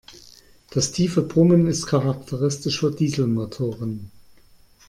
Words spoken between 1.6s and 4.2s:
ist charakteristisch für Dieselmotoren.